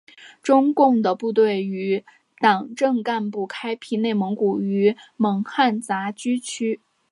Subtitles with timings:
[0.41, 2.03] 中共的部队与
[2.39, 6.81] 党政干部开辟内蒙古与蒙汉杂居区。